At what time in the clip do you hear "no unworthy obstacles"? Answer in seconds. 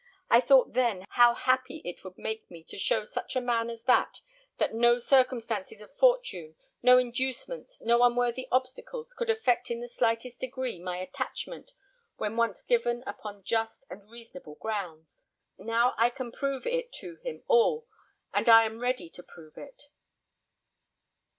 7.83-9.13